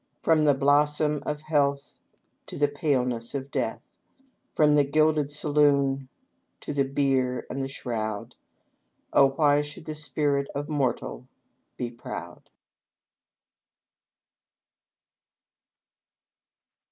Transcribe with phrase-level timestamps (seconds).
[0.23, 1.99] From the blossom of health
[2.47, 3.83] to the paleness of death,
[4.55, 6.09] From the gilded saloon
[6.61, 8.33] to the bier and the shroud,—
[9.13, 11.27] Oh, why should the spirit of mortal
[11.77, 12.49] be proud